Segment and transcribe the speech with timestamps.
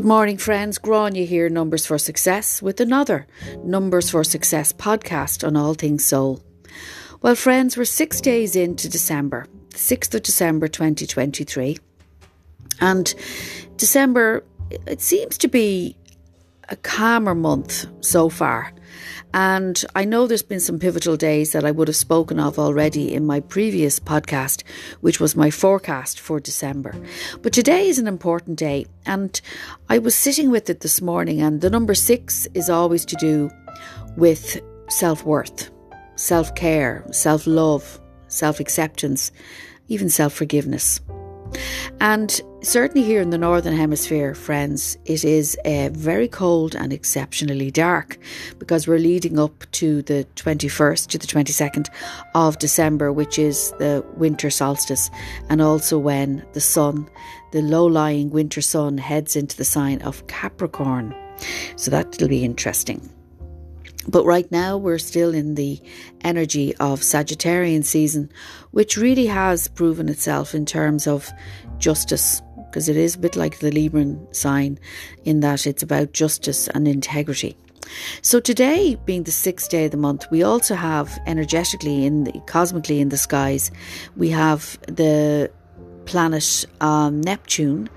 [0.00, 0.78] Good morning, friends.
[0.78, 3.26] Grania here, Numbers for Success, with another
[3.62, 6.40] Numbers for Success podcast on all things soul.
[7.20, 9.44] Well, friends, we're six days into December,
[9.74, 11.76] 6th of December 2023.
[12.80, 13.14] And
[13.76, 14.42] December,
[14.86, 15.98] it seems to be
[16.70, 18.72] a calmer month so far.
[19.32, 23.12] And I know there's been some pivotal days that I would have spoken of already
[23.12, 24.62] in my previous podcast,
[25.00, 26.94] which was my forecast for December.
[27.42, 28.86] But today is an important day.
[29.06, 29.40] And
[29.88, 33.50] I was sitting with it this morning, and the number six is always to do
[34.16, 35.70] with self worth,
[36.16, 39.32] self care, self love, self acceptance,
[39.88, 41.00] even self forgiveness.
[42.00, 47.70] And certainly here in the Northern Hemisphere, friends, it is uh, very cold and exceptionally
[47.70, 48.18] dark
[48.58, 51.88] because we're leading up to the 21st to the 22nd
[52.34, 55.10] of December, which is the winter solstice,
[55.48, 57.08] and also when the sun,
[57.52, 61.14] the low lying winter sun, heads into the sign of Capricorn.
[61.76, 63.08] So that'll be interesting.
[64.08, 65.80] But right now, we're still in the
[66.22, 68.30] energy of Sagittarian season,
[68.70, 71.30] which really has proven itself in terms of
[71.78, 72.40] justice,
[72.70, 74.78] because it is a bit like the Libran sign
[75.24, 77.56] in that it's about justice and integrity.
[78.22, 82.32] So today, being the sixth day of the month, we also have energetically in the,
[82.46, 83.70] cosmically in the skies,
[84.16, 85.50] we have the
[86.06, 87.88] planet um, Neptune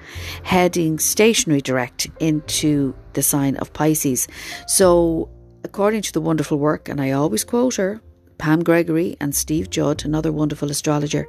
[0.44, 4.28] heading stationary direct into the sign of Pisces.
[4.68, 5.30] So
[5.64, 8.02] according to the wonderful work, and I always quote her,
[8.38, 11.28] Pam Gregory and Steve Judd, another wonderful astrologer,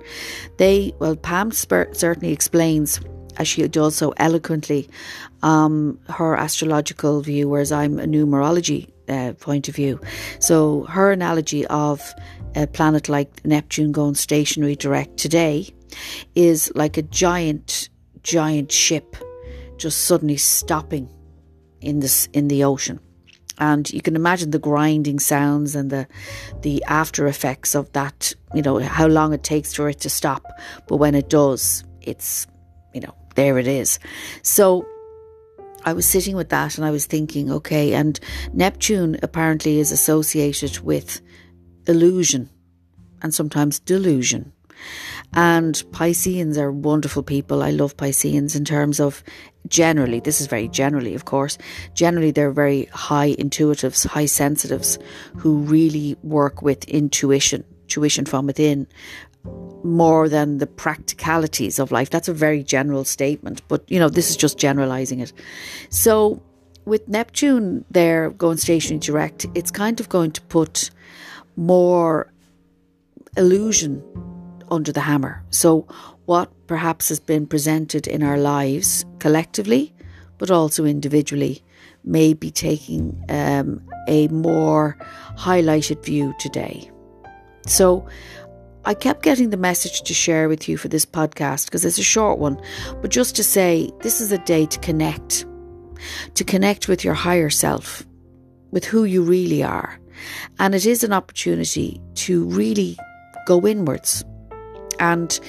[0.56, 3.00] they, well, Pam certainly explains,
[3.36, 4.88] as she does so eloquently,
[5.42, 10.00] um, her astrological view, whereas I'm a numerology uh, point of view.
[10.38, 12.14] So her analogy of
[12.54, 15.68] a planet like Neptune going stationary direct today
[16.34, 17.88] is like a giant,
[18.22, 19.16] giant ship
[19.76, 21.08] just suddenly stopping
[21.80, 22.98] in this in the ocean
[23.58, 26.06] and you can imagine the grinding sounds and the
[26.62, 30.44] the after effects of that you know how long it takes for it to stop
[30.88, 32.46] but when it does it's
[32.92, 33.98] you know there it is
[34.42, 34.86] so
[35.86, 38.18] I was sitting with that and I was thinking okay and
[38.52, 41.20] Neptune apparently is associated with
[41.86, 42.48] illusion
[43.22, 44.52] and sometimes delusion
[45.32, 47.62] and Pisceans are wonderful people.
[47.62, 49.24] I love Pisceans in terms of
[49.66, 51.58] generally, this is very generally, of course,
[51.94, 54.98] generally they're very high intuitives, high sensitives
[55.36, 58.86] who really work with intuition, intuition from within
[59.84, 62.10] more than the practicalities of life.
[62.10, 65.32] That's a very general statement, but you know, this is just generalizing it.
[65.90, 66.42] So
[66.84, 70.90] with Neptune there going stationary direct, it's kind of going to put
[71.56, 72.32] more
[73.36, 74.02] illusion
[74.70, 75.42] under the hammer.
[75.50, 75.86] So,
[76.26, 79.92] what perhaps has been presented in our lives collectively,
[80.38, 81.62] but also individually,
[82.02, 84.96] may be taking um, a more
[85.36, 86.90] highlighted view today.
[87.66, 88.06] So,
[88.86, 92.02] I kept getting the message to share with you for this podcast because it's a
[92.02, 92.60] short one,
[93.00, 95.46] but just to say this is a day to connect,
[96.34, 98.04] to connect with your higher self,
[98.72, 99.98] with who you really are.
[100.58, 102.98] And it is an opportunity to really
[103.46, 104.22] go inwards,
[105.00, 105.40] and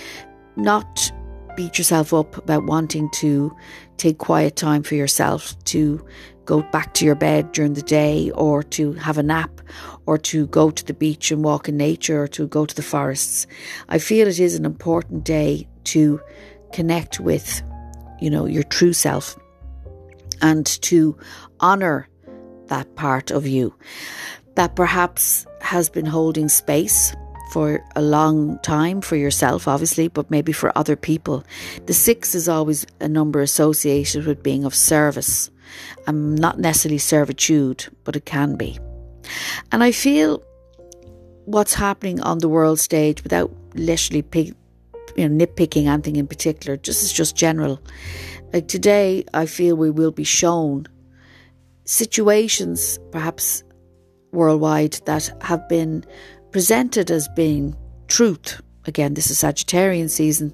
[0.56, 1.12] not
[1.56, 3.56] beat yourself up about wanting to
[3.97, 6.06] take quiet time for yourself to
[6.45, 9.61] go back to your bed during the day or to have a nap
[10.06, 12.81] or to go to the beach and walk in nature or to go to the
[12.81, 13.47] forests.
[13.89, 16.22] I feel it is an important day to
[16.72, 17.61] connect with,
[18.19, 19.38] you know, your true self
[20.41, 21.17] and to
[21.59, 22.07] honor
[22.67, 23.73] that part of you
[24.56, 27.16] that perhaps has been holding space
[27.51, 31.44] for a long time for yourself, obviously, but maybe for other people.
[31.85, 35.51] The six is always a number associated with being of service.
[36.08, 38.78] And not necessarily servitude, but it can be.
[39.72, 40.44] And I feel
[41.46, 44.54] what's happening on the world stage without literally pick,
[45.16, 47.81] you know, nitpicking anything in particular, just as just general.
[48.54, 50.88] Like today, I feel we will be shown
[51.86, 53.63] situations, perhaps
[54.31, 56.04] worldwide, that have been
[56.51, 57.75] presented as being
[58.07, 58.62] truth.
[58.86, 60.54] Again, this is Sagittarian season,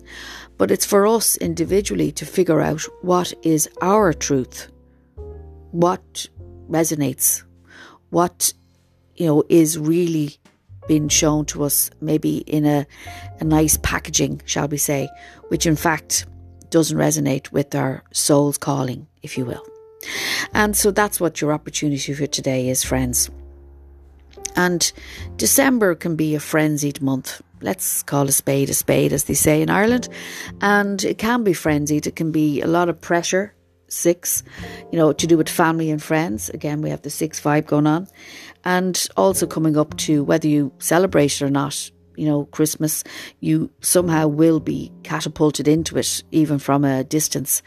[0.57, 4.71] but it's for us individually to figure out what is our truth,
[5.71, 6.27] what
[6.69, 7.43] resonates,
[8.09, 8.53] what
[9.15, 10.37] you know is really
[10.87, 12.85] being shown to us, maybe in a,
[13.39, 15.09] a nice packaging, shall we say,
[15.49, 16.25] which in fact
[16.69, 19.63] doesn't resonate with our soul's calling, if you will.
[20.53, 23.29] And so that's what your opportunity for today is, friends.
[24.55, 24.91] And
[25.37, 27.41] December can be a frenzied month.
[27.61, 30.09] Let's call a spade a spade, as they say in Ireland.
[30.61, 32.07] And it can be frenzied.
[32.07, 33.53] It can be a lot of pressure,
[33.91, 34.43] six,
[34.91, 36.49] you know, to do with family and friends.
[36.49, 38.07] Again, we have the six vibe going on.
[38.63, 43.03] And also coming up to whether you celebrate it or not, you know, Christmas,
[43.39, 47.63] you somehow will be catapulted into it, even from a distance.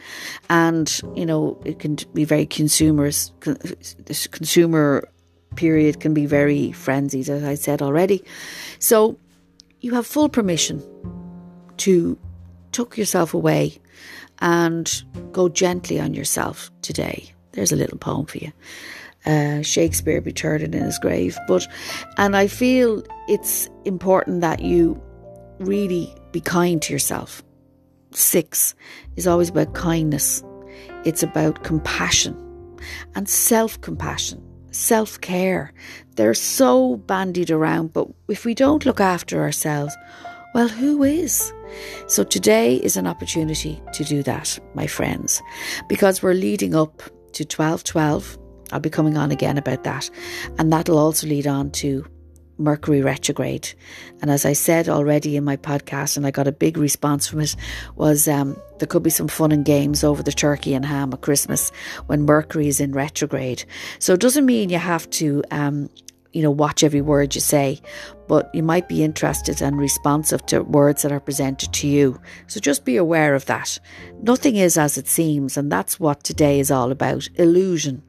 [0.49, 3.33] And, you know, it can be very consumers,
[4.07, 5.09] this consumer
[5.57, 8.25] period can be very frenzied, as I said already.
[8.79, 9.19] So
[9.81, 10.83] you have full permission
[11.79, 12.19] to
[12.73, 13.79] tuck yourself away
[14.41, 15.03] and
[15.33, 17.33] go gently on yourself today.
[17.53, 18.53] There's a little poem for you.
[19.27, 21.39] Uh, Shakespeare be turning in his grave.
[21.49, 21.67] But,
[22.19, 25.01] and I feel it's important that you
[25.59, 27.43] really be kind to yourself.
[28.11, 28.75] Six
[29.17, 30.43] is always about kindness,
[31.05, 32.41] it's about compassion
[33.15, 35.73] and self compassion, self care.
[36.17, 39.97] They're so bandied around, but if we don't look after ourselves,
[40.55, 41.53] well, who is?
[42.07, 45.43] So today is an opportunity to do that, my friends,
[45.89, 47.03] because we're leading up
[47.33, 48.39] to 1212
[48.73, 50.11] I'll be coming on again about that.
[50.59, 52.05] And that'll also lead on to
[52.57, 53.73] Mercury retrograde.
[54.23, 57.41] And as I said already in my podcast, and I got a big response from
[57.41, 57.57] it,
[57.97, 61.21] was um, there could be some fun and games over the turkey and ham at
[61.21, 61.71] Christmas
[62.07, 63.65] when Mercury is in retrograde.
[63.99, 65.89] So it doesn't mean you have to um,
[66.35, 67.81] you know, watch every word you say,
[68.27, 72.21] but you might be interested and responsive to words that are presented to you.
[72.49, 73.79] So just be aware of that.
[74.21, 78.03] Nothing is as it seems, and that's what today is all about illusion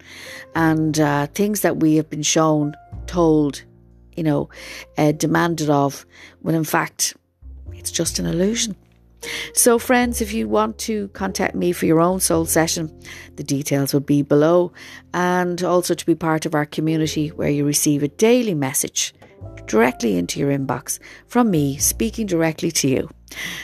[0.55, 2.75] and uh, things that we have been shown,
[3.05, 3.63] told,
[4.15, 4.49] you know,
[4.97, 6.03] uh, demanded of,
[6.41, 7.15] when in fact
[7.73, 8.75] it's just an illusion.
[9.53, 12.91] So, friends, if you want to contact me for your own soul session,
[13.35, 14.71] the details will be below,
[15.13, 19.13] and also to be part of our community where you receive a daily message
[19.65, 23.09] directly into your inbox from me speaking directly to you.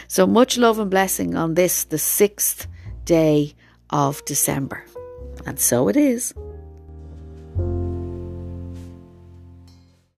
[0.08, 2.68] So, much love and blessing on this, the sixth
[3.06, 3.54] day
[3.90, 4.86] of December.
[5.46, 6.34] And so it is.